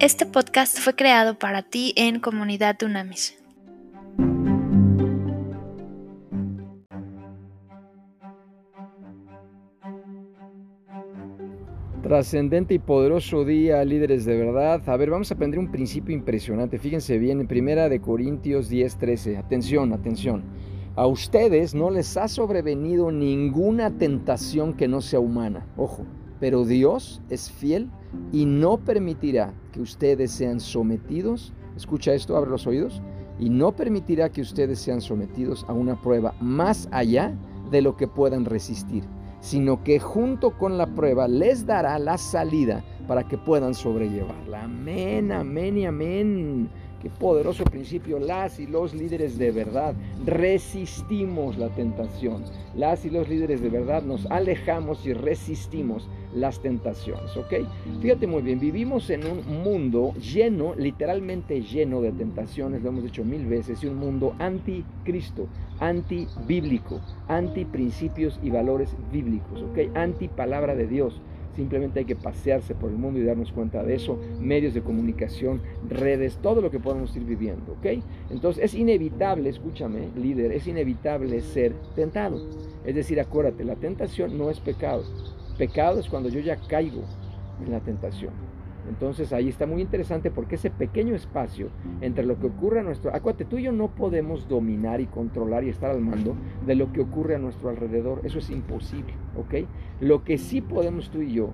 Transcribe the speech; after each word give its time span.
Este 0.00 0.26
podcast 0.26 0.78
fue 0.78 0.94
creado 0.94 1.40
para 1.40 1.62
ti 1.62 1.92
en 1.96 2.20
Comunidad 2.20 2.76
Dunamis. 2.78 3.36
Trascendente 12.00 12.74
y 12.74 12.78
poderoso 12.78 13.44
día, 13.44 13.84
líderes 13.84 14.24
de 14.24 14.36
verdad. 14.36 14.88
A 14.88 14.96
ver, 14.96 15.10
vamos 15.10 15.32
a 15.32 15.34
aprender 15.34 15.58
un 15.58 15.72
principio 15.72 16.14
impresionante. 16.14 16.78
Fíjense 16.78 17.18
bien, 17.18 17.40
en 17.40 17.48
primera 17.48 17.88
de 17.88 18.00
Corintios 18.00 18.68
10, 18.68 18.98
13. 18.98 19.36
Atención, 19.36 19.92
atención. 19.92 20.44
A 20.94 21.08
ustedes 21.08 21.74
no 21.74 21.90
les 21.90 22.16
ha 22.16 22.28
sobrevenido 22.28 23.10
ninguna 23.10 23.98
tentación 23.98 24.74
que 24.74 24.86
no 24.86 25.00
sea 25.00 25.18
humana. 25.18 25.66
Ojo, 25.76 26.06
pero 26.40 26.64
Dios 26.64 27.20
es 27.30 27.50
fiel 27.50 27.88
y 28.32 28.46
no 28.46 28.78
permitirá 28.78 29.52
que 29.72 29.80
ustedes 29.80 30.30
sean 30.30 30.60
sometidos, 30.60 31.52
escucha 31.76 32.14
esto, 32.14 32.36
abre 32.36 32.50
los 32.50 32.66
oídos, 32.66 33.02
y 33.38 33.50
no 33.50 33.72
permitirá 33.72 34.30
que 34.30 34.40
ustedes 34.40 34.78
sean 34.78 35.00
sometidos 35.00 35.64
a 35.68 35.72
una 35.72 36.00
prueba 36.00 36.34
más 36.40 36.88
allá 36.90 37.36
de 37.70 37.82
lo 37.82 37.96
que 37.96 38.08
puedan 38.08 38.44
resistir, 38.44 39.04
sino 39.40 39.82
que 39.84 40.00
junto 40.00 40.56
con 40.56 40.78
la 40.78 40.86
prueba 40.86 41.28
les 41.28 41.66
dará 41.66 41.98
la 41.98 42.18
salida 42.18 42.84
para 43.06 43.26
que 43.26 43.38
puedan 43.38 43.74
sobrellevarla. 43.74 44.64
Amén, 44.64 45.32
amén 45.32 45.78
y 45.78 45.86
amén. 45.86 46.68
Qué 47.00 47.10
poderoso 47.10 47.62
principio. 47.64 48.18
Las 48.18 48.58
y 48.58 48.66
los 48.66 48.92
líderes 48.92 49.38
de 49.38 49.52
verdad 49.52 49.94
resistimos 50.26 51.56
la 51.56 51.68
tentación. 51.68 52.42
Las 52.74 53.04
y 53.04 53.10
los 53.10 53.28
líderes 53.28 53.62
de 53.62 53.68
verdad 53.68 54.02
nos 54.02 54.26
alejamos 54.26 55.06
y 55.06 55.12
resistimos 55.12 56.08
las 56.34 56.60
tentaciones. 56.60 57.36
¿Ok? 57.36 57.54
Fíjate 58.00 58.26
muy 58.26 58.42
bien, 58.42 58.60
vivimos 58.60 59.10
en 59.10 59.26
un 59.26 59.62
mundo 59.62 60.14
lleno, 60.14 60.74
literalmente 60.74 61.62
lleno 61.62 62.00
de 62.00 62.12
tentaciones, 62.12 62.82
lo 62.82 62.90
hemos 62.90 63.04
dicho 63.04 63.24
mil 63.24 63.46
veces, 63.46 63.82
y 63.82 63.86
un 63.86 63.96
mundo 63.96 64.34
anticristo, 64.38 65.48
antibíblico, 65.80 67.00
anti 67.28 67.64
principios 67.64 68.38
y 68.42 68.50
valores 68.50 68.94
bíblicos. 69.12 69.62
¿Ok? 69.62 69.96
Anti 69.96 70.28
palabra 70.28 70.74
de 70.74 70.86
Dios. 70.86 71.20
Simplemente 71.58 71.98
hay 71.98 72.04
que 72.04 72.14
pasearse 72.14 72.76
por 72.76 72.88
el 72.88 72.96
mundo 72.98 73.18
y 73.18 73.24
darnos 73.24 73.50
cuenta 73.50 73.82
de 73.82 73.96
eso. 73.96 74.16
Medios 74.38 74.74
de 74.74 74.80
comunicación, 74.80 75.60
redes, 75.88 76.38
todo 76.40 76.60
lo 76.60 76.70
que 76.70 76.78
podemos 76.78 77.16
ir 77.16 77.24
viviendo. 77.24 77.72
¿ok? 77.72 78.00
Entonces 78.30 78.62
es 78.62 78.74
inevitable, 78.74 79.48
escúchame, 79.48 80.08
líder, 80.16 80.52
es 80.52 80.68
inevitable 80.68 81.40
ser 81.40 81.72
tentado. 81.96 82.46
Es 82.84 82.94
decir, 82.94 83.18
acuérdate, 83.18 83.64
la 83.64 83.74
tentación 83.74 84.38
no 84.38 84.50
es 84.50 84.60
pecado. 84.60 85.02
Pecado 85.58 85.98
es 85.98 86.08
cuando 86.08 86.28
yo 86.28 86.40
ya 86.40 86.56
caigo 86.56 87.02
en 87.64 87.72
la 87.72 87.80
tentación. 87.80 88.32
Entonces 88.88 89.32
ahí 89.32 89.48
está 89.48 89.66
muy 89.66 89.82
interesante 89.82 90.30
porque 90.30 90.54
ese 90.54 90.70
pequeño 90.70 91.14
espacio 91.14 91.68
entre 92.00 92.24
lo 92.24 92.38
que 92.38 92.46
ocurre 92.46 92.80
a 92.80 92.82
nuestro... 92.82 93.14
Acuérdate, 93.14 93.44
tú 93.44 93.58
y 93.58 93.64
yo 93.64 93.72
no 93.72 93.88
podemos 93.88 94.48
dominar 94.48 95.00
y 95.00 95.06
controlar 95.06 95.64
y 95.64 95.68
estar 95.68 95.90
al 95.90 96.00
mando 96.00 96.36
de 96.64 96.74
lo 96.74 96.90
que 96.92 97.02
ocurre 97.02 97.34
a 97.34 97.38
nuestro 97.38 97.68
alrededor. 97.68 98.20
Eso 98.24 98.38
es 98.38 98.48
imposible, 98.48 99.12
¿ok? 99.36 99.68
Lo 100.00 100.24
que 100.24 100.38
sí 100.38 100.62
podemos 100.62 101.10
tú 101.10 101.20
y 101.20 101.34
yo, 101.34 101.50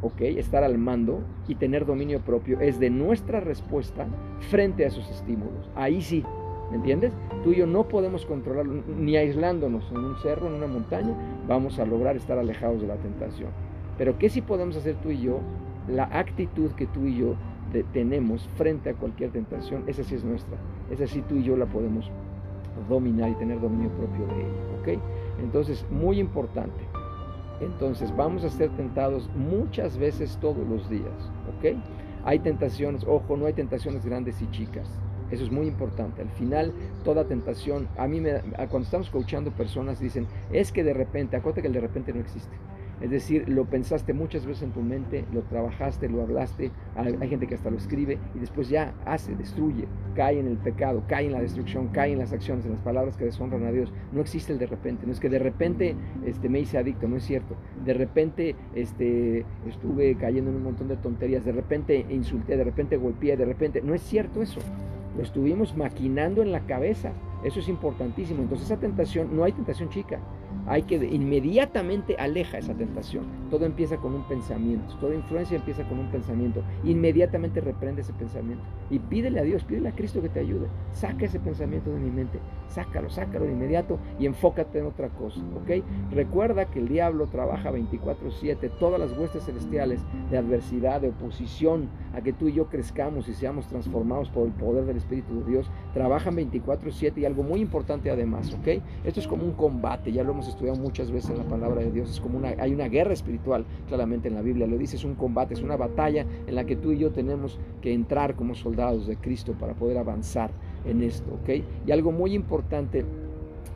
¿ok? 0.00 0.22
Estar 0.22 0.64
al 0.64 0.78
mando 0.78 1.20
y 1.46 1.54
tener 1.54 1.86
dominio 1.86 2.20
propio 2.20 2.58
es 2.60 2.80
de 2.80 2.90
nuestra 2.90 3.38
respuesta 3.38 4.06
frente 4.50 4.84
a 4.84 4.88
esos 4.88 5.08
estímulos. 5.10 5.70
Ahí 5.76 6.02
sí, 6.02 6.24
¿me 6.72 6.78
entiendes? 6.78 7.12
Tú 7.44 7.52
y 7.52 7.58
yo 7.58 7.66
no 7.66 7.86
podemos 7.86 8.26
controlarlo, 8.26 8.82
ni 8.98 9.16
aislándonos 9.16 9.88
en 9.92 9.98
un 9.98 10.16
cerro, 10.16 10.48
en 10.48 10.54
una 10.54 10.66
montaña, 10.66 11.14
vamos 11.46 11.78
a 11.78 11.86
lograr 11.86 12.16
estar 12.16 12.36
alejados 12.36 12.80
de 12.80 12.88
la 12.88 12.96
tentación. 12.96 13.50
Pero 13.96 14.18
¿qué 14.18 14.28
sí 14.28 14.40
podemos 14.40 14.76
hacer 14.76 14.96
tú 14.96 15.10
y 15.10 15.20
yo? 15.20 15.38
la 15.88 16.04
actitud 16.04 16.70
que 16.72 16.86
tú 16.86 17.06
y 17.06 17.16
yo 17.16 17.34
tenemos 17.92 18.46
frente 18.56 18.90
a 18.90 18.94
cualquier 18.94 19.30
tentación, 19.30 19.84
esa 19.86 20.04
sí 20.04 20.14
es 20.14 20.24
nuestra. 20.24 20.58
Esa 20.90 21.06
sí 21.06 21.22
tú 21.22 21.36
y 21.36 21.42
yo 21.42 21.56
la 21.56 21.66
podemos 21.66 22.10
dominar 22.88 23.30
y 23.30 23.34
tener 23.34 23.60
dominio 23.60 23.90
propio 23.90 24.26
de 24.26 24.42
ella. 24.42 24.80
¿Ok? 24.80 25.02
Entonces, 25.42 25.86
muy 25.90 26.18
importante. 26.18 26.84
Entonces, 27.60 28.14
vamos 28.14 28.44
a 28.44 28.50
ser 28.50 28.70
tentados 28.70 29.30
muchas 29.34 29.96
veces 29.96 30.36
todos 30.40 30.66
los 30.68 30.88
días. 30.90 31.30
¿Ok? 31.56 31.78
Hay 32.24 32.40
tentaciones, 32.40 33.04
ojo, 33.04 33.36
no 33.36 33.46
hay 33.46 33.54
tentaciones 33.54 34.04
grandes 34.04 34.40
y 34.42 34.50
chicas. 34.50 34.88
Eso 35.32 35.44
es 35.44 35.50
muy 35.50 35.66
importante. 35.66 36.20
Al 36.22 36.30
final, 36.30 36.72
toda 37.04 37.24
tentación, 37.24 37.88
a 37.96 38.06
mí 38.06 38.20
me, 38.20 38.40
cuando 38.68 38.82
estamos 38.82 39.10
coachando 39.10 39.50
personas 39.50 39.98
dicen, 39.98 40.26
es 40.52 40.70
que 40.70 40.84
de 40.84 40.92
repente, 40.92 41.36
acuérdate 41.36 41.62
que 41.62 41.68
el 41.68 41.72
de 41.72 41.80
repente 41.80 42.12
no 42.12 42.20
existe. 42.20 42.54
Es 43.00 43.10
decir, 43.10 43.48
lo 43.48 43.64
pensaste 43.64 44.12
muchas 44.12 44.46
veces 44.46 44.62
en 44.62 44.70
tu 44.70 44.80
mente, 44.80 45.24
lo 45.32 45.40
trabajaste, 45.42 46.08
lo 46.08 46.22
hablaste, 46.22 46.70
hay 46.94 47.28
gente 47.28 47.48
que 47.48 47.56
hasta 47.56 47.68
lo 47.68 47.76
escribe 47.76 48.18
y 48.32 48.38
después 48.38 48.68
ya 48.68 48.94
hace, 49.04 49.34
destruye, 49.34 49.86
cae 50.14 50.38
en 50.38 50.46
el 50.46 50.56
pecado, 50.56 51.02
cae 51.08 51.26
en 51.26 51.32
la 51.32 51.40
destrucción, 51.40 51.88
cae 51.88 52.12
en 52.12 52.20
las 52.20 52.32
acciones, 52.32 52.64
en 52.64 52.72
las 52.72 52.80
palabras 52.80 53.16
que 53.16 53.24
deshonran 53.24 53.64
a 53.66 53.72
Dios. 53.72 53.92
No 54.12 54.20
existe 54.20 54.52
el 54.52 54.60
de 54.60 54.66
repente, 54.66 55.04
no 55.04 55.12
es 55.12 55.18
que 55.18 55.28
de 55.28 55.40
repente 55.40 55.96
este, 56.24 56.48
me 56.48 56.60
hice 56.60 56.78
adicto, 56.78 57.08
no 57.08 57.16
es 57.16 57.24
cierto. 57.24 57.56
De 57.84 57.92
repente 57.92 58.54
este, 58.74 59.44
estuve 59.66 60.14
cayendo 60.14 60.50
en 60.50 60.58
un 60.58 60.62
montón 60.62 60.86
de 60.86 60.96
tonterías, 60.96 61.44
de 61.44 61.52
repente 61.52 62.06
insulté, 62.08 62.56
de 62.56 62.64
repente 62.64 62.98
golpeé, 62.98 63.36
de 63.36 63.46
repente... 63.46 63.82
No 63.82 63.94
es 63.94 64.02
cierto 64.02 64.42
eso. 64.42 64.60
Lo 65.16 65.22
estuvimos 65.22 65.76
maquinando 65.76 66.42
en 66.42 66.52
la 66.52 66.60
cabeza. 66.60 67.12
Eso 67.44 67.60
es 67.60 67.68
importantísimo. 67.68 68.42
Entonces 68.42 68.66
esa 68.66 68.80
tentación, 68.80 69.36
no 69.36 69.44
hay 69.44 69.52
tentación 69.52 69.88
chica 69.88 70.20
hay 70.66 70.82
que 70.82 70.96
inmediatamente 70.96 72.16
aleja 72.18 72.58
esa 72.58 72.74
tentación. 72.74 73.24
Todo 73.50 73.64
empieza 73.64 73.96
con 73.96 74.14
un 74.14 74.22
pensamiento, 74.24 74.94
toda 74.96 75.14
influencia 75.14 75.56
empieza 75.56 75.82
con 75.84 75.98
un 75.98 76.10
pensamiento. 76.10 76.62
Inmediatamente 76.84 77.60
reprende 77.60 78.02
ese 78.02 78.12
pensamiento 78.12 78.64
y 78.90 78.98
pídele 78.98 79.40
a 79.40 79.42
Dios, 79.42 79.64
pídele 79.64 79.88
a 79.88 79.94
Cristo 79.94 80.22
que 80.22 80.28
te 80.28 80.40
ayude. 80.40 80.68
Saca 80.92 81.24
ese 81.24 81.40
pensamiento 81.40 81.90
de 81.90 81.98
mi 81.98 82.10
mente, 82.10 82.38
sácalo, 82.68 83.10
sácalo 83.10 83.46
de 83.46 83.52
inmediato 83.52 83.98
y 84.18 84.26
enfócate 84.26 84.78
en 84.78 84.86
otra 84.86 85.08
cosa, 85.08 85.40
¿ok? 85.56 85.82
Recuerda 86.12 86.66
que 86.66 86.78
el 86.78 86.88
diablo 86.88 87.26
trabaja 87.26 87.70
24/7, 87.70 88.70
todas 88.78 89.00
las 89.00 89.16
huestes 89.18 89.44
celestiales 89.44 90.00
de 90.30 90.38
adversidad, 90.38 91.00
de 91.00 91.08
oposición 91.08 91.88
a 92.14 92.20
que 92.20 92.32
tú 92.32 92.48
y 92.48 92.52
yo 92.52 92.66
crezcamos 92.66 93.28
y 93.28 93.34
seamos 93.34 93.66
transformados 93.66 94.28
por 94.30 94.46
el 94.46 94.52
poder 94.52 94.84
del 94.84 94.96
Espíritu 94.96 95.40
de 95.40 95.50
Dios, 95.50 95.70
trabajan 95.94 96.36
24/7 96.36 97.20
y 97.20 97.24
algo 97.24 97.42
muy 97.42 97.60
importante 97.60 98.10
además, 98.10 98.52
¿ok? 98.54 98.82
Esto 99.04 99.20
es 99.20 99.26
como 99.26 99.44
un 99.44 99.52
combate, 99.52 100.12
ya 100.12 100.22
lo 100.22 100.32
hemos 100.32 100.48
estudiado 100.52 100.78
muchas 100.78 101.10
veces 101.10 101.30
en 101.30 101.38
la 101.38 101.44
palabra 101.44 101.82
de 101.82 101.90
Dios, 101.90 102.10
es 102.10 102.20
como 102.20 102.38
una, 102.38 102.54
hay 102.58 102.72
una 102.72 102.88
guerra 102.88 103.12
espiritual 103.12 103.64
claramente 103.88 104.28
en 104.28 104.34
la 104.34 104.42
Biblia, 104.42 104.66
lo 104.66 104.78
dice, 104.78 104.96
es 104.96 105.04
un 105.04 105.14
combate, 105.14 105.54
es 105.54 105.62
una 105.62 105.76
batalla 105.76 106.26
en 106.46 106.54
la 106.54 106.64
que 106.64 106.76
tú 106.76 106.92
y 106.92 106.98
yo 106.98 107.10
tenemos 107.10 107.58
que 107.80 107.92
entrar 107.92 108.34
como 108.34 108.54
soldados 108.54 109.06
de 109.06 109.16
Cristo 109.16 109.54
para 109.58 109.74
poder 109.74 109.98
avanzar 109.98 110.50
en 110.84 111.02
esto, 111.02 111.32
¿ok? 111.42 111.64
Y 111.86 111.92
algo 111.92 112.12
muy 112.12 112.34
importante 112.34 113.04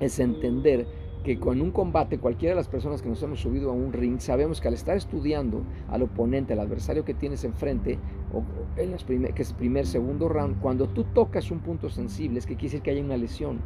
es 0.00 0.18
entender 0.18 0.86
que 1.26 1.40
con 1.40 1.60
un 1.60 1.72
combate 1.72 2.18
cualquiera 2.18 2.54
de 2.54 2.60
las 2.60 2.68
personas 2.68 3.02
que 3.02 3.08
nos 3.08 3.20
hemos 3.20 3.40
subido 3.40 3.70
a 3.70 3.72
un 3.72 3.92
ring 3.92 4.20
sabemos 4.20 4.60
que 4.60 4.68
al 4.68 4.74
estar 4.74 4.96
estudiando 4.96 5.64
al 5.88 6.02
oponente, 6.02 6.52
al 6.52 6.60
adversario 6.60 7.04
que 7.04 7.14
tienes 7.14 7.42
enfrente, 7.42 7.98
o 8.32 8.44
en 8.80 8.92
los 8.92 9.02
primer, 9.02 9.34
que 9.34 9.42
es 9.42 9.50
el 9.50 9.56
primer, 9.56 9.86
segundo 9.86 10.28
round, 10.28 10.60
cuando 10.60 10.88
tú 10.88 11.02
tocas 11.02 11.50
un 11.50 11.58
punto 11.58 11.90
sensible 11.90 12.38
es 12.38 12.46
que 12.46 12.54
quiere 12.54 12.68
decir 12.68 12.82
que 12.82 12.92
hay 12.92 13.00
una 13.00 13.16
lesión. 13.16 13.58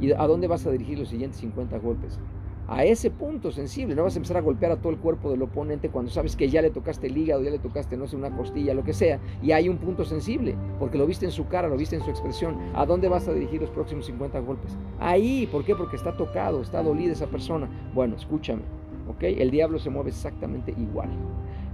¿Y 0.00 0.10
a 0.10 0.26
dónde 0.26 0.48
vas 0.48 0.66
a 0.66 0.72
dirigir 0.72 0.98
los 0.98 1.08
siguientes 1.08 1.38
50 1.38 1.78
golpes? 1.78 2.18
A 2.68 2.84
ese 2.84 3.10
punto 3.10 3.50
sensible. 3.50 3.94
No 3.94 4.04
vas 4.04 4.14
a 4.14 4.18
empezar 4.18 4.36
a 4.36 4.42
golpear 4.42 4.72
a 4.72 4.76
todo 4.76 4.92
el 4.92 4.98
cuerpo 4.98 5.30
del 5.30 5.42
oponente 5.42 5.88
cuando 5.88 6.10
sabes 6.10 6.36
que 6.36 6.48
ya 6.48 6.62
le 6.62 6.70
tocaste 6.70 7.06
el 7.06 7.16
hígado, 7.16 7.42
ya 7.42 7.50
le 7.50 7.58
tocaste, 7.58 7.96
no 7.96 8.06
sé, 8.06 8.14
una 8.14 8.30
costilla, 8.36 8.74
lo 8.74 8.84
que 8.84 8.92
sea, 8.92 9.18
y 9.42 9.52
hay 9.52 9.68
un 9.68 9.78
punto 9.78 10.04
sensible, 10.04 10.54
porque 10.78 10.98
lo 10.98 11.06
viste 11.06 11.24
en 11.24 11.32
su 11.32 11.48
cara, 11.48 11.68
lo 11.68 11.76
viste 11.76 11.96
en 11.96 12.04
su 12.04 12.10
expresión. 12.10 12.56
¿A 12.74 12.84
dónde 12.86 13.08
vas 13.08 13.26
a 13.26 13.32
dirigir 13.32 13.60
los 13.60 13.70
próximos 13.70 14.06
50 14.06 14.38
golpes? 14.40 14.76
Ahí, 15.00 15.48
¿por 15.50 15.64
qué? 15.64 15.74
Porque 15.74 15.96
está 15.96 16.16
tocado, 16.16 16.60
está 16.60 16.82
dolida 16.82 17.12
esa 17.12 17.26
persona. 17.26 17.68
Bueno, 17.94 18.16
escúchame, 18.16 18.62
¿ok? 19.08 19.22
El 19.22 19.50
diablo 19.50 19.78
se 19.78 19.90
mueve 19.90 20.10
exactamente 20.10 20.74
igual. 20.76 21.08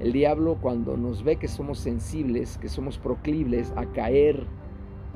El 0.00 0.12
diablo 0.12 0.58
cuando 0.60 0.96
nos 0.96 1.24
ve 1.24 1.36
que 1.36 1.48
somos 1.48 1.78
sensibles, 1.78 2.58
que 2.58 2.68
somos 2.68 2.98
proclibles 2.98 3.72
a 3.76 3.86
caer 3.86 4.46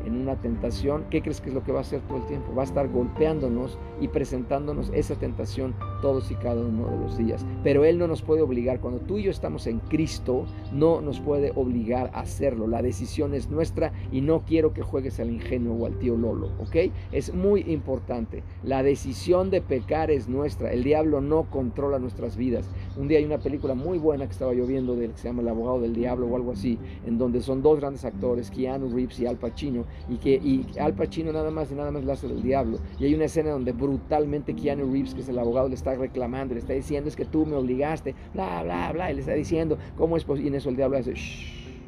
en 0.04 0.20
una 0.20 0.36
tentación, 0.36 1.04
¿qué 1.10 1.22
crees 1.22 1.40
que 1.40 1.48
es 1.48 1.54
lo 1.54 1.62
que 1.62 1.72
va 1.72 1.78
a 1.78 1.82
hacer 1.82 2.00
todo 2.02 2.18
el 2.18 2.26
tiempo? 2.26 2.54
Va 2.54 2.62
a 2.62 2.64
estar 2.64 2.88
golpeándonos 2.88 3.78
y 4.00 4.08
presentándonos 4.08 4.90
esa 4.94 5.14
tentación 5.16 5.74
todos 6.00 6.30
y 6.30 6.34
cada 6.34 6.60
uno 6.60 6.88
de 6.88 6.98
los 6.98 7.18
días. 7.18 7.44
Pero 7.62 7.84
Él 7.84 7.98
no 7.98 8.06
nos 8.06 8.22
puede 8.22 8.42
obligar. 8.42 8.80
Cuando 8.80 9.00
tú 9.00 9.18
y 9.18 9.24
yo 9.24 9.30
estamos 9.30 9.66
en 9.66 9.78
Cristo, 9.80 10.44
no 10.72 11.00
nos 11.00 11.20
puede 11.20 11.52
obligar 11.54 12.10
a 12.14 12.20
hacerlo. 12.20 12.66
La 12.66 12.82
decisión 12.82 13.34
es 13.34 13.50
nuestra 13.50 13.92
y 14.12 14.20
no 14.20 14.42
quiero 14.46 14.72
que 14.72 14.82
juegues 14.82 15.20
al 15.20 15.30
ingenuo 15.30 15.76
o 15.76 15.86
al 15.86 15.98
tío 15.98 16.16
Lolo, 16.16 16.50
¿ok? 16.60 16.92
Es 17.12 17.34
muy 17.34 17.60
importante. 17.62 18.42
La 18.62 18.82
decisión 18.82 19.50
de 19.50 19.60
pecar 19.60 20.10
es 20.10 20.28
nuestra. 20.28 20.72
El 20.72 20.84
diablo 20.84 21.20
no 21.20 21.44
controla 21.50 21.98
nuestras 21.98 22.36
vidas. 22.36 22.68
Un 22.96 23.08
día 23.08 23.18
hay 23.18 23.24
una 23.24 23.38
película 23.38 23.74
muy 23.74 23.98
buena 23.98 24.26
que 24.26 24.32
estaba 24.32 24.54
yo 24.54 24.66
viendo 24.66 24.96
de, 24.96 25.08
que 25.08 25.18
se 25.18 25.28
llama 25.28 25.42
El 25.42 25.48
abogado 25.48 25.80
del 25.80 25.94
diablo 25.94 26.26
o 26.26 26.36
algo 26.36 26.52
así, 26.52 26.78
en 27.06 27.18
donde 27.18 27.40
son 27.40 27.62
dos 27.62 27.78
grandes 27.78 28.04
actores, 28.04 28.50
Keanu 28.50 28.88
Reeves 28.88 29.20
y 29.20 29.26
Al 29.26 29.36
Pacino, 29.36 29.84
y 30.08 30.16
que 30.16 30.34
y 30.34 30.66
Al 30.78 30.94
Pacino 30.94 31.32
nada 31.32 31.50
más 31.50 31.70
y 31.70 31.74
nada 31.74 31.90
más 31.90 32.04
la 32.04 32.14
hace 32.14 32.28
del 32.28 32.42
diablo. 32.42 32.78
Y 32.98 33.04
hay 33.04 33.14
una 33.14 33.24
escena 33.24 33.50
donde 33.50 33.72
brutalmente 33.72 34.54
Keanu 34.54 34.90
Reeves, 34.90 35.14
que 35.14 35.20
es 35.20 35.28
el 35.28 35.38
abogado, 35.38 35.68
le 35.68 35.74
está 35.74 35.87
reclamando, 35.96 36.54
le 36.54 36.60
está 36.60 36.72
diciendo 36.72 37.08
es 37.08 37.16
que 37.16 37.24
tú 37.24 37.46
me 37.46 37.56
obligaste, 37.56 38.14
bla, 38.34 38.62
bla, 38.62 38.92
bla, 38.92 39.10
y 39.10 39.14
le 39.14 39.20
está 39.20 39.32
diciendo, 39.32 39.78
¿cómo 39.96 40.16
es 40.16 40.24
posible? 40.24 40.46
Y 40.46 40.48
en 40.48 40.54
eso 40.56 40.68
el 40.68 40.76
diablo 40.76 40.98
hace, 40.98 41.14
Shh, 41.14 41.80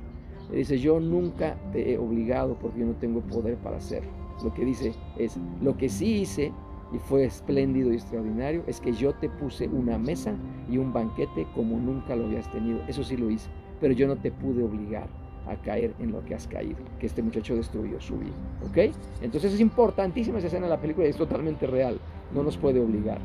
Le 0.50 0.58
dice, 0.58 0.78
yo 0.78 0.98
nunca 1.00 1.56
te 1.72 1.92
he 1.92 1.98
obligado 1.98 2.56
porque 2.58 2.80
yo 2.80 2.86
no 2.86 2.94
tengo 2.94 3.20
poder 3.20 3.56
para 3.56 3.76
hacerlo. 3.76 4.10
Lo 4.42 4.54
que 4.54 4.64
dice 4.64 4.92
es, 5.18 5.38
lo 5.60 5.76
que 5.76 5.88
sí 5.88 6.22
hice 6.22 6.52
y 6.92 6.98
fue 6.98 7.24
espléndido 7.24 7.92
y 7.92 7.96
extraordinario 7.96 8.64
es 8.66 8.80
que 8.80 8.92
yo 8.92 9.12
te 9.14 9.28
puse 9.28 9.68
una 9.68 9.98
mesa 9.98 10.34
y 10.68 10.78
un 10.78 10.92
banquete 10.92 11.46
como 11.54 11.76
nunca 11.76 12.16
lo 12.16 12.24
habías 12.24 12.50
tenido. 12.50 12.80
Eso 12.88 13.04
sí 13.04 13.16
lo 13.16 13.30
hice, 13.30 13.48
pero 13.80 13.92
yo 13.92 14.06
no 14.06 14.16
te 14.16 14.32
pude 14.32 14.62
obligar 14.62 15.08
a 15.46 15.56
caer 15.56 15.94
en 15.98 16.12
lo 16.12 16.24
que 16.24 16.34
has 16.34 16.46
caído, 16.46 16.78
que 16.98 17.06
este 17.06 17.22
muchacho 17.22 17.56
destruyó 17.56 18.00
su 18.00 18.16
vida. 18.18 18.34
¿Ok? 18.68 18.94
Entonces 19.22 19.52
es 19.54 19.60
importantísima 19.60 20.38
esa 20.38 20.46
escena 20.48 20.66
de 20.66 20.70
la 20.70 20.80
película 20.80 21.06
y 21.06 21.10
es 21.10 21.16
totalmente 21.16 21.66
real. 21.66 21.98
No 22.34 22.42
nos 22.42 22.56
puede 22.56 22.80
obligar, 22.80 23.18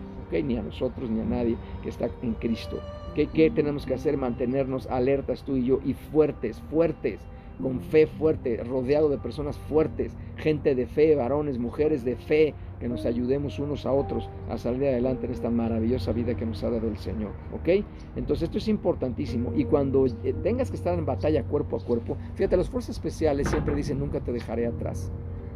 Ni 0.43 0.57
a 0.57 0.63
nosotros 0.63 1.09
ni 1.09 1.21
a 1.21 1.25
nadie 1.25 1.57
que 1.83 1.89
está 1.89 2.09
en 2.21 2.33
Cristo. 2.33 2.79
¿Qué, 3.15 3.27
¿Qué 3.27 3.49
tenemos 3.49 3.85
que 3.85 3.93
hacer? 3.93 4.17
Mantenernos 4.17 4.87
alertas 4.87 5.43
tú 5.43 5.55
y 5.55 5.65
yo 5.65 5.79
y 5.83 5.93
fuertes, 5.93 6.61
fuertes 6.69 7.19
con 7.61 7.79
fe 7.79 8.07
fuerte, 8.07 8.63
rodeado 8.63 9.09
de 9.09 9.17
personas 9.17 9.57
fuertes, 9.57 10.15
gente 10.37 10.75
de 10.75 10.87
fe, 10.87 11.15
varones, 11.15 11.57
mujeres 11.57 12.03
de 12.03 12.15
fe, 12.15 12.53
que 12.79 12.87
nos 12.87 13.05
ayudemos 13.05 13.59
unos 13.59 13.85
a 13.85 13.91
otros 13.91 14.29
a 14.49 14.57
salir 14.57 14.87
adelante 14.87 15.25
en 15.25 15.31
esta 15.31 15.49
maravillosa 15.49 16.11
vida 16.11 16.35
que 16.35 16.45
nos 16.45 16.63
ha 16.63 16.69
dado 16.69 16.87
el 16.87 16.97
Señor. 16.97 17.31
¿Ok? 17.53 17.85
Entonces 18.15 18.43
esto 18.43 18.57
es 18.57 18.67
importantísimo. 18.67 19.53
Y 19.55 19.65
cuando 19.65 20.05
eh, 20.05 20.33
tengas 20.43 20.69
que 20.69 20.77
estar 20.77 20.97
en 20.97 21.05
batalla 21.05 21.43
cuerpo 21.43 21.77
a 21.77 21.79
cuerpo, 21.79 22.17
fíjate, 22.35 22.57
las 22.57 22.69
fuerzas 22.69 22.97
especiales 22.97 23.49
siempre 23.49 23.75
dicen, 23.75 23.99
nunca 23.99 24.19
te 24.19 24.31
dejaré 24.31 24.67
atrás 24.67 25.11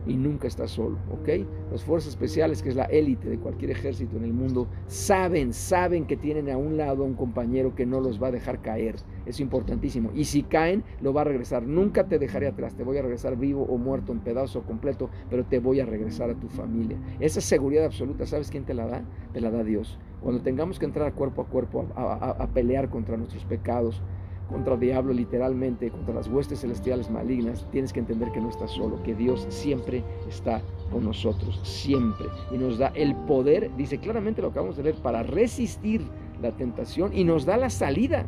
y 0.05 0.15
nunca 0.15 0.47
estás 0.47 0.71
solo, 0.71 0.97
¿ok? 1.11 1.29
Las 1.71 1.83
fuerzas 1.83 2.09
especiales, 2.09 2.61
que 2.63 2.69
es 2.69 2.75
la 2.75 2.85
élite 2.85 3.29
de 3.29 3.37
cualquier 3.37 3.71
ejército 3.71 4.17
en 4.17 4.23
el 4.23 4.33
mundo, 4.33 4.67
saben, 4.87 5.53
saben 5.53 6.05
que 6.05 6.17
tienen 6.17 6.49
a 6.49 6.57
un 6.57 6.77
lado 6.77 7.03
a 7.03 7.05
un 7.05 7.13
compañero 7.13 7.75
que 7.75 7.85
no 7.85 7.99
los 7.99 8.21
va 8.21 8.27
a 8.27 8.31
dejar 8.31 8.61
caer. 8.61 8.95
Es 9.25 9.39
importantísimo. 9.39 10.11
Y 10.15 10.25
si 10.25 10.43
caen, 10.43 10.83
lo 11.01 11.13
va 11.13 11.21
a 11.21 11.25
regresar. 11.25 11.63
Nunca 11.63 12.07
te 12.07 12.19
dejaré 12.19 12.47
atrás. 12.47 12.75
Te 12.75 12.83
voy 12.83 12.97
a 12.97 13.01
regresar 13.01 13.37
vivo 13.37 13.63
o 13.63 13.77
muerto, 13.77 14.11
en 14.11 14.19
pedazo 14.19 14.63
completo, 14.63 15.09
pero 15.29 15.45
te 15.45 15.59
voy 15.59 15.79
a 15.79 15.85
regresar 15.85 16.29
a 16.29 16.35
tu 16.35 16.47
familia. 16.47 16.97
Esa 17.19 17.41
seguridad 17.41 17.85
absoluta, 17.85 18.25
¿sabes 18.25 18.49
quién 18.49 18.65
te 18.65 18.73
la 18.73 18.87
da? 18.87 19.03
Te 19.33 19.41
la 19.41 19.51
da 19.51 19.63
Dios. 19.63 19.99
Cuando 20.21 20.41
tengamos 20.41 20.79
que 20.79 20.85
entrar 20.85 21.13
cuerpo 21.13 21.43
a 21.43 21.45
cuerpo 21.45 21.85
a 21.95 22.47
pelear 22.53 22.89
contra 22.89 23.15
nuestros 23.15 23.45
pecados, 23.45 24.01
contra 24.49 24.73
el 24.73 24.79
diablo 24.79 25.13
literalmente, 25.13 25.89
contra 25.89 26.15
las 26.15 26.27
huestes 26.27 26.61
celestiales 26.61 27.09
malignas, 27.09 27.65
tienes 27.71 27.93
que 27.93 27.99
entender 27.99 28.31
que 28.31 28.41
no 28.41 28.49
estás 28.49 28.71
solo, 28.71 29.01
que 29.03 29.15
Dios 29.15 29.45
siempre 29.49 30.03
está 30.27 30.61
con 30.91 31.03
nosotros, 31.03 31.59
siempre. 31.63 32.27
Y 32.51 32.57
nos 32.57 32.77
da 32.77 32.87
el 32.95 33.15
poder, 33.15 33.71
dice 33.77 33.99
claramente 33.99 34.41
lo 34.41 34.51
que 34.51 34.59
vamos 34.59 34.79
a 34.79 34.81
leer, 34.81 34.95
para 34.95 35.23
resistir 35.23 36.01
la 36.41 36.51
tentación 36.51 37.11
y 37.13 37.23
nos 37.23 37.45
da 37.45 37.57
la 37.57 37.69
salida 37.69 38.25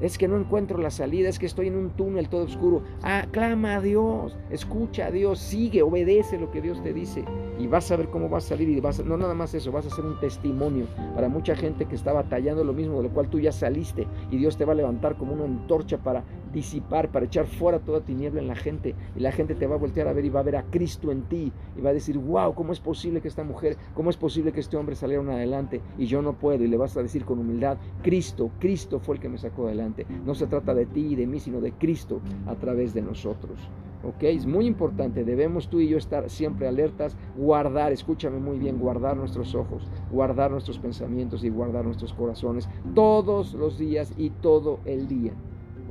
es 0.00 0.16
que 0.16 0.28
no 0.28 0.36
encuentro 0.36 0.78
la 0.78 0.90
salida, 0.90 1.28
es 1.28 1.38
que 1.38 1.46
estoy 1.46 1.68
en 1.68 1.76
un 1.76 1.90
túnel 1.90 2.28
todo 2.28 2.44
oscuro. 2.44 2.82
Aclama 3.02 3.76
a 3.76 3.80
Dios, 3.80 4.36
escucha 4.50 5.06
a 5.06 5.10
Dios, 5.10 5.40
sigue, 5.40 5.82
obedece 5.82 6.38
lo 6.38 6.50
que 6.52 6.60
Dios 6.60 6.80
te 6.82 6.92
dice 6.92 7.24
y 7.58 7.66
vas 7.66 7.90
a 7.90 7.96
ver 7.96 8.08
cómo 8.08 8.28
vas 8.28 8.46
a 8.46 8.48
salir 8.50 8.68
y 8.68 8.80
vas 8.80 9.00
a, 9.00 9.02
no 9.02 9.16
nada 9.16 9.34
más 9.34 9.54
eso, 9.54 9.72
vas 9.72 9.86
a 9.86 9.90
ser 9.90 10.04
un 10.04 10.18
testimonio 10.20 10.86
para 11.14 11.28
mucha 11.28 11.56
gente 11.56 11.86
que 11.86 11.94
está 11.94 12.12
batallando 12.12 12.64
lo 12.64 12.72
mismo 12.72 12.98
de 12.98 13.04
lo 13.04 13.10
cual 13.10 13.28
tú 13.28 13.38
ya 13.38 13.52
saliste 13.52 14.06
y 14.30 14.38
Dios 14.38 14.56
te 14.56 14.64
va 14.64 14.72
a 14.72 14.76
levantar 14.76 15.16
como 15.16 15.32
una 15.32 15.44
antorcha 15.44 15.98
para 15.98 16.24
disipar, 16.52 17.10
para 17.10 17.26
echar 17.26 17.46
fuera 17.46 17.78
toda 17.78 18.00
tiniebla 18.00 18.40
en 18.40 18.48
la 18.48 18.54
gente 18.54 18.94
y 19.16 19.20
la 19.20 19.32
gente 19.32 19.54
te 19.54 19.66
va 19.66 19.74
a 19.74 19.78
voltear 19.78 20.08
a 20.08 20.12
ver 20.12 20.24
y 20.24 20.30
va 20.30 20.40
a 20.40 20.44
ver 20.44 20.56
a 20.56 20.64
Cristo 20.64 21.12
en 21.12 21.22
ti 21.22 21.52
y 21.76 21.80
va 21.80 21.90
a 21.90 21.94
decir, 21.94 22.18
wow, 22.18 22.54
¿cómo 22.54 22.72
es 22.72 22.80
posible 22.80 23.20
que 23.20 23.28
esta 23.28 23.44
mujer, 23.44 23.76
cómo 23.94 24.10
es 24.10 24.16
posible 24.16 24.52
que 24.52 24.60
este 24.60 24.76
hombre 24.76 24.96
saliera 24.96 25.22
adelante 25.22 25.80
y 25.98 26.06
yo 26.06 26.22
no 26.22 26.34
puedo? 26.34 26.64
Y 26.64 26.68
le 26.68 26.76
vas 26.76 26.96
a 26.96 27.02
decir 27.02 27.24
con 27.24 27.38
humildad, 27.38 27.78
Cristo, 28.02 28.50
Cristo 28.58 29.00
fue 29.00 29.16
el 29.16 29.20
que 29.20 29.28
me 29.28 29.38
sacó 29.38 29.66
adelante. 29.66 30.06
No 30.24 30.34
se 30.34 30.46
trata 30.46 30.74
de 30.74 30.86
ti 30.86 31.08
y 31.10 31.16
de 31.16 31.26
mí, 31.26 31.40
sino 31.40 31.60
de 31.60 31.72
Cristo 31.72 32.20
a 32.46 32.54
través 32.54 32.94
de 32.94 33.02
nosotros. 33.02 33.58
¿Ok? 34.04 34.22
Es 34.22 34.46
muy 34.46 34.66
importante, 34.66 35.24
debemos 35.24 35.68
tú 35.68 35.80
y 35.80 35.88
yo 35.88 35.98
estar 35.98 36.30
siempre 36.30 36.68
alertas, 36.68 37.16
guardar, 37.36 37.92
escúchame 37.92 38.38
muy 38.38 38.58
bien, 38.58 38.78
guardar 38.78 39.16
nuestros 39.16 39.54
ojos, 39.54 39.88
guardar 40.10 40.50
nuestros 40.50 40.78
pensamientos 40.78 41.42
y 41.44 41.48
guardar 41.48 41.84
nuestros 41.84 42.12
corazones 42.12 42.68
todos 42.94 43.54
los 43.54 43.78
días 43.78 44.12
y 44.16 44.30
todo 44.30 44.80
el 44.84 45.08
día. 45.08 45.32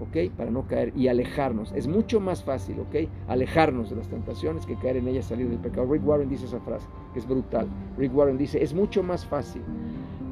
¿ok? 0.02 0.32
Para 0.36 0.52
no 0.52 0.68
caer 0.68 0.94
y 0.96 1.08
alejarnos. 1.08 1.72
Es 1.74 1.88
mucho 1.88 2.20
más 2.20 2.44
fácil, 2.44 2.80
¿ok? 2.80 3.10
Alejarnos 3.28 3.90
de 3.90 3.96
las 3.96 4.08
tentaciones 4.08 4.66
que 4.66 4.76
caer 4.76 4.98
en 4.98 5.08
ellas, 5.08 5.26
salir 5.26 5.50
del 5.50 5.60
pecado. 5.60 5.92
Rick 5.92 6.08
Warren 6.08 6.30
dice 6.30 6.46
esa 6.46 6.60
frase, 6.60 6.88
que 7.14 7.20
es 7.20 7.28
brutal. 7.28 7.68
Rick 7.98 8.16
Warren 8.16 8.38
dice, 8.38 8.62
es 8.64 8.74
mucho 8.74 9.02
más 9.04 9.26
fácil 9.26 9.64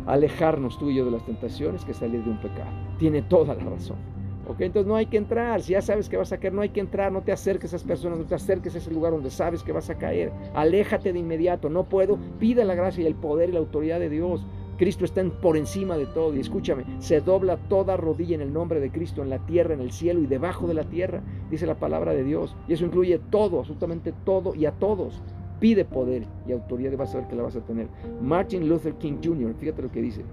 alejarnos 0.05 0.77
tú 0.77 0.91
y 0.91 0.95
yo 0.95 1.05
de 1.05 1.11
las 1.11 1.25
tentaciones 1.25 1.83
que 1.83 1.93
salir 1.93 2.23
de 2.23 2.29
un 2.29 2.39
pecado. 2.39 2.69
Tiene 2.99 3.21
toda 3.23 3.55
la 3.55 3.63
razón. 3.63 4.14
¿Ok? 4.47 4.61
Entonces 4.61 4.87
no 4.87 4.95
hay 4.95 5.07
que 5.07 5.17
entrar. 5.17 5.61
Si 5.61 5.73
ya 5.73 5.81
sabes 5.81 6.09
que 6.09 6.17
vas 6.17 6.31
a 6.31 6.37
caer, 6.37 6.53
no 6.53 6.61
hay 6.61 6.69
que 6.69 6.79
entrar. 6.79 7.11
No 7.11 7.21
te 7.21 7.31
acerques 7.31 7.73
a 7.73 7.77
esas 7.77 7.87
personas, 7.87 8.19
no 8.19 8.25
te 8.25 8.35
acerques 8.35 8.75
a 8.75 8.77
ese 8.77 8.91
lugar 8.91 9.11
donde 9.11 9.29
sabes 9.29 9.63
que 9.63 9.71
vas 9.71 9.89
a 9.89 9.95
caer. 9.95 10.31
Aléjate 10.53 11.13
de 11.13 11.19
inmediato. 11.19 11.69
No 11.69 11.85
puedo. 11.85 12.17
Pida 12.39 12.63
la 12.63 12.75
gracia 12.75 13.03
y 13.03 13.07
el 13.07 13.15
poder 13.15 13.49
y 13.49 13.53
la 13.53 13.59
autoridad 13.59 13.99
de 13.99 14.09
Dios. 14.09 14.45
Cristo 14.77 15.05
está 15.05 15.23
por 15.23 15.57
encima 15.57 15.97
de 15.97 16.05
todo. 16.05 16.35
Y 16.35 16.39
escúchame, 16.39 16.85
se 16.99 17.21
dobla 17.21 17.57
toda 17.57 17.97
rodilla 17.97 18.35
en 18.35 18.41
el 18.41 18.53
nombre 18.53 18.79
de 18.79 18.91
Cristo, 18.91 19.23
en 19.23 19.29
la 19.29 19.39
tierra, 19.45 19.73
en 19.73 19.81
el 19.81 19.91
cielo 19.91 20.21
y 20.21 20.27
debajo 20.27 20.67
de 20.67 20.73
la 20.73 20.83
tierra, 20.83 21.21
dice 21.49 21.65
la 21.65 21.79
palabra 21.79 22.13
de 22.13 22.23
Dios. 22.23 22.55
Y 22.67 22.73
eso 22.73 22.85
incluye 22.85 23.19
todo, 23.29 23.59
absolutamente 23.59 24.13
todo 24.25 24.53
y 24.55 24.65
a 24.65 24.71
todos. 24.71 25.21
Pide 25.59 25.85
poder 25.85 26.25
y 26.47 26.51
autoridad 26.51 26.91
y 26.91 26.95
vas 26.95 27.15
a 27.15 27.19
ver 27.19 27.27
que 27.27 27.35
la 27.35 27.43
vas 27.43 27.55
a 27.55 27.61
tener. 27.61 27.87
Martin 28.21 28.67
Luther 28.67 28.93
King 28.95 29.19
Jr., 29.23 29.55
fíjate 29.57 29.81
lo 29.81 29.91
que 29.91 30.01
dice. 30.01 30.23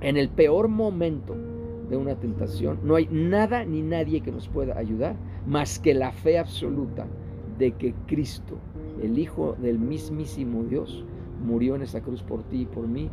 En 0.00 0.16
el 0.16 0.28
peor 0.28 0.68
momento 0.68 1.34
de 1.88 1.96
una 1.96 2.14
tentación, 2.16 2.78
no 2.84 2.96
hay 2.96 3.08
nada 3.10 3.64
ni 3.64 3.82
nadie 3.82 4.20
que 4.20 4.32
nos 4.32 4.48
pueda 4.48 4.78
ayudar 4.78 5.16
más 5.46 5.78
que 5.78 5.94
la 5.94 6.12
fe 6.12 6.38
absoluta 6.38 7.06
de 7.58 7.72
que 7.72 7.94
Cristo, 8.06 8.58
el 9.02 9.18
Hijo 9.18 9.56
del 9.60 9.78
mismísimo 9.78 10.64
Dios, 10.64 11.04
murió 11.44 11.76
en 11.76 11.82
esa 11.82 12.00
cruz 12.00 12.22
por 12.22 12.42
ti 12.44 12.62
y 12.62 12.66
por 12.66 12.86
mí, 12.86 13.10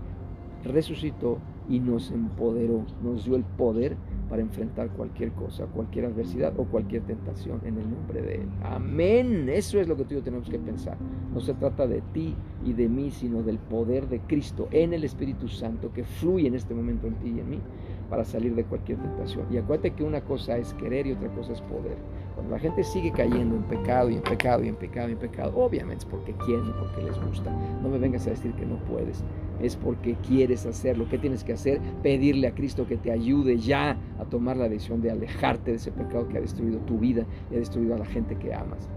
resucitó 0.64 1.40
y 1.70 1.80
nos 1.80 2.12
empoderó, 2.12 2.86
nos 3.04 3.26
dio 3.26 3.36
el 3.36 3.44
poder 3.44 3.98
para 4.30 4.42
enfrentar 4.42 4.90
cualquier 4.90 5.32
cosa, 5.32 5.66
cualquier 5.66 6.06
adversidad 6.06 6.54
o 6.58 6.66
cualquier 6.66 7.04
tentación 7.04 7.60
en 7.64 7.78
el 7.78 7.90
nombre 7.90 8.22
de 8.22 8.36
Él. 8.36 8.48
Amén. 8.64 9.50
Eso 9.50 9.80
es 9.80 9.88
lo 9.88 9.96
que 9.96 10.04
tú 10.04 10.14
y 10.14 10.18
yo 10.18 10.24
tenemos 10.24 10.50
que 10.50 10.60
pensar. 10.60 10.98
No 11.34 11.40
se 11.40 11.54
trata 11.54 11.88
de 11.88 12.02
ti 12.14 12.36
y 12.64 12.74
de 12.74 12.88
mí, 12.88 13.12
sino 13.12 13.44
del 13.44 13.60
poder 13.60 14.08
de 14.08 14.20
Cristo 14.22 14.68
en 14.72 14.94
el 14.94 15.04
Espíritu 15.04 15.48
Santo 15.48 15.92
que 15.94 16.04
fluye 16.04 16.48
en 16.48 16.56
este 16.56 16.74
momento 16.74 17.08
en 17.08 17.16
ti 17.16 17.34
y 17.36 17.40
en 17.40 17.50
mí 17.50 17.60
para 18.10 18.26
salir 18.26 18.56
de 18.56 18.64
cualquier 18.64 18.98
tentación. 19.00 19.46
Y 19.52 19.58
acuérdate 19.58 19.92
que 19.92 20.04
una 20.04 20.22
cosa 20.22 20.58
es 20.58 20.74
querer 20.76 21.08
y 21.08 21.14
otra 21.14 21.30
cosa 21.30 21.54
es 21.54 21.62
poder. 21.62 21.98
Cuando 22.36 22.54
la 22.54 22.60
gente 22.60 22.84
sigue 22.84 23.12
cayendo 23.12 23.56
en 23.56 23.64
pecado 23.64 24.10
y 24.10 24.16
en 24.16 24.22
pecado 24.22 24.64
y 24.64 24.68
en 24.68 24.76
pecado 24.76 25.10
y 25.10 25.14
en 25.14 25.18
pecado, 25.18 25.54
obviamente 25.56 26.04
es 26.04 26.06
porque 26.06 26.34
quieren 26.46 26.74
porque 26.80 27.04
les 27.04 27.20
gusta. 27.26 27.52
No 27.82 27.90
me 27.90 27.98
vengas 27.98 28.28
a 28.28 28.32
decir 28.32 28.52
que 28.54 28.66
no 28.66 28.78
puedes. 28.86 29.24
Es 29.62 29.76
porque 29.76 30.16
quieres 30.28 30.66
hacerlo. 30.66 31.08
¿Qué 31.10 31.18
tienes 31.18 31.44
que 31.44 31.54
hacer? 31.54 31.80
Pedirle 32.04 32.48
a 32.48 32.54
Cristo 32.54 32.86
que 32.88 32.98
te 32.98 33.12
ayude 33.12 33.58
ya 33.58 33.98
a 34.20 34.26
tomar 34.26 34.58
la 34.58 34.68
decisión 34.68 35.02
de 35.02 35.12
alejarte 35.12 35.72
de 35.72 35.78
ese 35.78 35.92
pecado 35.92 36.28
que 36.28 36.38
ha 36.38 36.42
destruido 36.42 36.80
tu 36.80 37.00
vida 37.00 37.26
y 37.50 37.56
ha 37.56 37.60
destruido 37.60 37.96
a 37.96 38.00
la 38.00 38.06
gente 38.06 38.36
que 38.36 38.54
amas. 38.54 38.90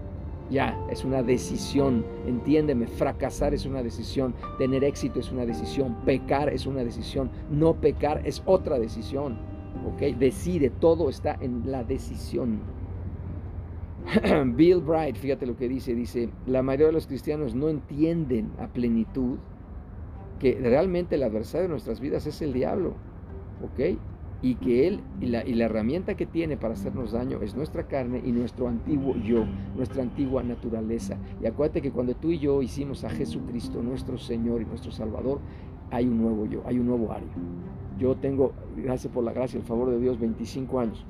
Ya, 0.49 0.79
es 0.89 1.05
una 1.05 1.21
decisión, 1.21 2.03
entiéndeme, 2.25 2.87
fracasar 2.87 3.53
es 3.53 3.65
una 3.65 3.83
decisión, 3.83 4.33
tener 4.57 4.83
éxito 4.83 5.19
es 5.19 5.31
una 5.31 5.45
decisión, 5.45 5.95
pecar 6.05 6.49
es 6.49 6.65
una 6.65 6.83
decisión, 6.83 7.29
no 7.51 7.75
pecar 7.75 8.21
es 8.25 8.41
otra 8.45 8.79
decisión. 8.79 9.37
¿Ok? 9.85 10.17
Decide, 10.17 10.71
todo 10.71 11.09
está 11.09 11.37
en 11.39 11.71
la 11.71 11.83
decisión. 11.83 12.61
Bill 14.55 14.81
Bright, 14.81 15.17
fíjate 15.17 15.45
lo 15.45 15.55
que 15.55 15.69
dice, 15.69 15.93
dice, 15.93 16.29
la 16.47 16.63
mayoría 16.63 16.87
de 16.87 16.93
los 16.93 17.05
cristianos 17.05 17.53
no 17.53 17.69
entienden 17.69 18.51
a 18.57 18.67
plenitud 18.67 19.37
que 20.39 20.57
realmente 20.59 21.15
el 21.15 21.23
adversario 21.23 21.63
de 21.63 21.69
nuestras 21.69 21.99
vidas 21.99 22.25
es 22.25 22.41
el 22.41 22.53
diablo. 22.53 22.95
¿Ok? 23.63 23.99
Y 24.41 24.55
que 24.55 24.87
Él 24.87 25.01
y 25.19 25.25
la, 25.27 25.41
herramienta 25.41 26.15
que 26.15 26.25
tiene 26.25 26.55
para 26.55 26.73
hacernos 26.73 27.11
daño 27.11 27.41
es 27.41 27.55
nuestra 27.55 27.87
carne 27.87 28.21
y 28.23 28.31
nuestro 28.31 28.67
antiguo 28.67 29.15
yo, 29.17 29.45
nuestra 29.75 30.01
antigua 30.01 30.43
naturaleza. 30.43 31.17
Y 31.41 31.47
acuérdate 31.47 31.81
que 31.81 31.91
cuando 31.91 32.15
tú 32.15 32.31
y 32.31 32.39
yo 32.39 32.61
hicimos 32.61 33.03
a 33.03 33.09
Jesucristo 33.09 33.81
nuestro 33.81 34.17
Señor 34.17 34.61
y 34.61 34.65
nuestro 34.65 34.91
Salvador, 34.91 35.39
hay 35.91 36.05
un 36.05 36.21
nuevo 36.21 36.45
yo, 36.45 36.61
hay 36.65 36.79
un 36.79 36.87
nuevo 36.87 37.11
área. 37.11 37.27
Yo 37.97 38.15
tengo, 38.15 38.53
gracias 38.77 39.11
por 39.11 39.23
la 39.23 39.33
gracia 39.33 39.57
y 39.57 39.61
el 39.61 39.67
favor 39.67 39.89
de 39.89 39.99
Dios, 39.99 40.19
25 40.19 40.79
años. 40.79 41.05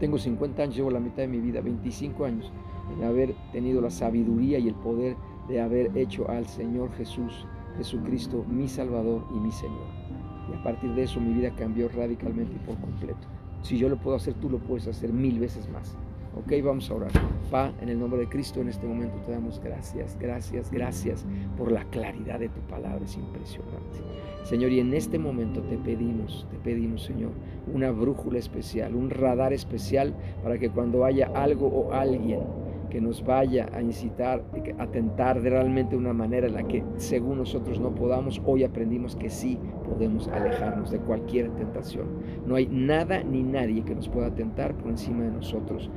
Tengo 0.00 0.18
50 0.18 0.62
años, 0.62 0.76
llevo 0.76 0.90
la 0.90 1.00
mitad 1.00 1.18
de 1.18 1.28
mi 1.28 1.38
vida, 1.38 1.60
25 1.60 2.24
años, 2.24 2.52
en 2.94 3.04
haber 3.04 3.34
tenido 3.52 3.80
la 3.80 3.90
sabiduría 3.90 4.58
y 4.58 4.68
el 4.68 4.74
poder 4.74 5.16
de 5.48 5.60
haber 5.60 5.96
hecho 5.96 6.28
al 6.28 6.46
Señor 6.46 6.90
Jesús, 6.94 7.46
Jesucristo, 7.78 8.44
mi 8.48 8.66
Salvador 8.68 9.24
y 9.34 9.38
mi 9.38 9.52
Señor. 9.52 10.05
Y 10.50 10.54
a 10.54 10.62
partir 10.62 10.92
de 10.94 11.02
eso 11.02 11.20
mi 11.20 11.34
vida 11.34 11.50
cambió 11.56 11.88
radicalmente 11.88 12.54
y 12.54 12.66
por 12.66 12.76
completo. 12.78 13.26
Si 13.62 13.78
yo 13.78 13.88
lo 13.88 13.96
puedo 13.96 14.16
hacer, 14.16 14.34
tú 14.34 14.48
lo 14.48 14.58
puedes 14.58 14.86
hacer 14.86 15.12
mil 15.12 15.38
veces 15.38 15.68
más. 15.70 15.96
Ok, 16.36 16.52
vamos 16.62 16.90
a 16.90 16.94
orar. 16.94 17.10
Pa, 17.50 17.72
en 17.80 17.88
el 17.88 17.98
nombre 17.98 18.20
de 18.20 18.28
Cristo, 18.28 18.60
en 18.60 18.68
este 18.68 18.86
momento 18.86 19.16
te 19.24 19.32
damos 19.32 19.58
gracias, 19.58 20.18
gracias, 20.20 20.70
gracias 20.70 21.24
por 21.56 21.72
la 21.72 21.84
claridad 21.84 22.38
de 22.38 22.50
tu 22.50 22.60
palabra. 22.62 23.02
Es 23.04 23.16
impresionante. 23.16 24.00
Señor, 24.44 24.70
y 24.70 24.80
en 24.80 24.92
este 24.92 25.18
momento 25.18 25.62
te 25.62 25.78
pedimos, 25.78 26.46
te 26.50 26.58
pedimos, 26.58 27.04
Señor, 27.04 27.30
una 27.72 27.90
brújula 27.90 28.38
especial, 28.38 28.94
un 28.94 29.08
radar 29.10 29.52
especial 29.52 30.14
para 30.42 30.58
que 30.58 30.68
cuando 30.68 31.04
haya 31.04 31.30
algo 31.34 31.68
o 31.68 31.92
alguien 31.92 32.40
que 32.88 33.00
nos 33.00 33.24
vaya 33.24 33.68
a 33.72 33.82
incitar 33.82 34.44
a 34.78 34.86
tentar 34.86 35.40
de 35.40 35.50
realmente 35.50 35.96
una 35.96 36.12
manera 36.12 36.46
en 36.46 36.54
la 36.54 36.66
que 36.66 36.84
según 36.96 37.38
nosotros 37.38 37.80
no 37.80 37.94
podamos, 37.94 38.40
hoy 38.44 38.64
aprendimos 38.64 39.16
que 39.16 39.30
sí 39.30 39.58
podemos 39.84 40.28
alejarnos 40.28 40.90
de 40.90 40.98
cualquier 40.98 41.50
tentación. 41.50 42.06
No 42.46 42.56
hay 42.56 42.66
nada 42.66 43.22
ni 43.22 43.42
nadie 43.42 43.84
que 43.84 43.94
nos 43.94 44.08
pueda 44.08 44.34
tentar 44.34 44.76
por 44.76 44.90
encima 44.90 45.24
de 45.24 45.30
nosotros. 45.30 45.90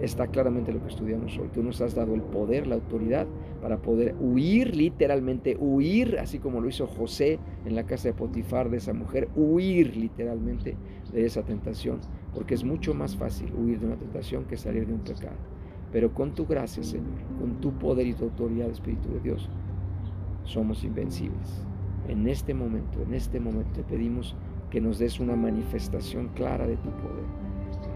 Está 0.00 0.26
claramente 0.26 0.72
lo 0.72 0.82
que 0.82 0.88
estudiamos 0.88 1.38
hoy. 1.38 1.48
Tú 1.52 1.62
nos 1.62 1.80
has 1.80 1.94
dado 1.94 2.14
el 2.14 2.22
poder, 2.22 2.66
la 2.66 2.74
autoridad 2.74 3.26
para 3.62 3.80
poder 3.80 4.14
huir, 4.20 4.76
literalmente 4.76 5.56
huir, 5.58 6.18
así 6.18 6.38
como 6.38 6.60
lo 6.60 6.68
hizo 6.68 6.86
José 6.86 7.38
en 7.64 7.74
la 7.74 7.84
casa 7.84 8.08
de 8.08 8.14
Potifar 8.14 8.68
de 8.70 8.78
esa 8.78 8.92
mujer, 8.92 9.28
huir 9.36 9.96
literalmente 9.96 10.76
de 11.12 11.24
esa 11.24 11.42
tentación, 11.42 12.00
porque 12.34 12.54
es 12.54 12.64
mucho 12.64 12.92
más 12.92 13.16
fácil 13.16 13.52
huir 13.54 13.78
de 13.78 13.86
una 13.86 13.96
tentación 13.96 14.44
que 14.44 14.56
salir 14.56 14.86
de 14.86 14.94
un 14.94 15.00
pecado. 15.00 15.53
Pero 15.94 16.12
con 16.12 16.32
tu 16.32 16.44
gracia, 16.44 16.82
Señor, 16.82 17.22
con 17.38 17.60
tu 17.60 17.70
poder 17.74 18.04
y 18.08 18.14
tu 18.14 18.24
autoridad, 18.24 18.68
Espíritu 18.68 19.10
de 19.10 19.20
Dios, 19.20 19.48
somos 20.42 20.82
invencibles. 20.82 21.64
En 22.08 22.26
este 22.26 22.52
momento, 22.52 23.00
en 23.00 23.14
este 23.14 23.38
momento 23.38 23.70
te 23.74 23.84
pedimos 23.84 24.34
que 24.70 24.80
nos 24.80 24.98
des 24.98 25.20
una 25.20 25.36
manifestación 25.36 26.30
clara 26.34 26.66
de 26.66 26.76
tu 26.78 26.90
poder. 26.90 27.24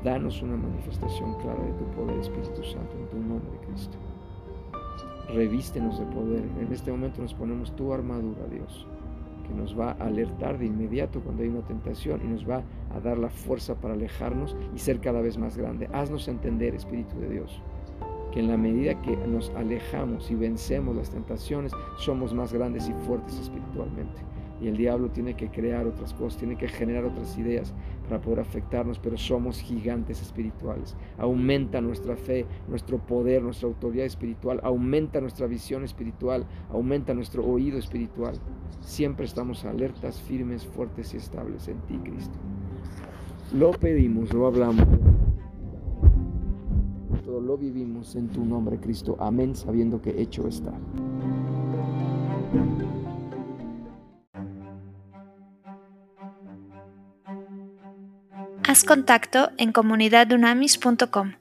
Danos 0.04 0.40
una 0.42 0.56
manifestación 0.56 1.34
clara 1.40 1.60
de 1.60 1.72
tu 1.72 1.84
poder, 1.86 2.16
Espíritu 2.20 2.62
Santo, 2.62 2.96
en 2.96 3.08
tu 3.08 3.16
nombre, 3.18 3.58
Cristo. 3.66 3.98
Revístenos 5.34 5.98
de 5.98 6.06
poder. 6.06 6.44
En 6.60 6.72
este 6.72 6.92
momento 6.92 7.20
nos 7.20 7.34
ponemos 7.34 7.74
tu 7.74 7.92
armadura, 7.92 8.46
Dios, 8.48 8.86
que 9.44 9.54
nos 9.54 9.76
va 9.76 9.90
a 9.98 10.06
alertar 10.06 10.56
de 10.56 10.66
inmediato 10.66 11.20
cuando 11.20 11.42
hay 11.42 11.48
una 11.48 11.66
tentación 11.66 12.20
y 12.24 12.28
nos 12.28 12.48
va 12.48 12.62
a 12.94 13.00
dar 13.00 13.18
la 13.18 13.28
fuerza 13.28 13.74
para 13.74 13.94
alejarnos 13.94 14.56
y 14.72 14.78
ser 14.78 15.00
cada 15.00 15.20
vez 15.20 15.36
más 15.36 15.56
grande. 15.56 15.90
Haznos 15.92 16.28
entender, 16.28 16.76
Espíritu 16.76 17.18
de 17.18 17.28
Dios 17.28 17.60
en 18.38 18.48
la 18.48 18.56
medida 18.56 19.00
que 19.02 19.16
nos 19.16 19.50
alejamos 19.50 20.30
y 20.30 20.34
vencemos 20.34 20.94
las 20.94 21.10
tentaciones, 21.10 21.72
somos 21.96 22.32
más 22.32 22.52
grandes 22.52 22.88
y 22.88 22.92
fuertes 23.04 23.38
espiritualmente. 23.38 24.20
Y 24.60 24.66
el 24.66 24.76
diablo 24.76 25.08
tiene 25.10 25.34
que 25.34 25.50
crear 25.50 25.86
otras 25.86 26.14
cosas, 26.14 26.38
tiene 26.38 26.56
que 26.56 26.68
generar 26.68 27.04
otras 27.04 27.38
ideas 27.38 27.72
para 28.08 28.20
poder 28.20 28.40
afectarnos, 28.40 28.98
pero 28.98 29.16
somos 29.16 29.60
gigantes 29.60 30.20
espirituales. 30.20 30.96
Aumenta 31.16 31.80
nuestra 31.80 32.16
fe, 32.16 32.44
nuestro 32.68 32.98
poder, 32.98 33.42
nuestra 33.42 33.68
autoridad 33.68 34.06
espiritual, 34.06 34.60
aumenta 34.64 35.20
nuestra 35.20 35.46
visión 35.46 35.84
espiritual, 35.84 36.44
aumenta 36.70 37.14
nuestro 37.14 37.44
oído 37.44 37.78
espiritual. 37.78 38.34
Siempre 38.80 39.26
estamos 39.26 39.64
alertas, 39.64 40.20
firmes, 40.20 40.66
fuertes 40.66 41.14
y 41.14 41.18
estables 41.18 41.68
en 41.68 41.78
ti, 41.82 41.98
Cristo. 41.98 42.38
Lo 43.52 43.70
pedimos, 43.70 44.32
lo 44.32 44.46
hablamos 44.46 44.86
lo 47.40 47.56
vivimos 47.56 48.14
en 48.16 48.28
tu 48.28 48.44
nombre, 48.44 48.78
Cristo. 48.78 49.16
Amén, 49.20 49.54
sabiendo 49.54 50.00
que 50.00 50.20
hecho 50.20 50.46
está. 50.46 50.72
Haz 58.68 58.84
contacto 58.84 59.50
en 59.56 59.72
comunidadunamis.com. 59.72 61.32